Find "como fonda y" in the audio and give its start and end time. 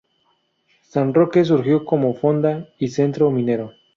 1.85-2.87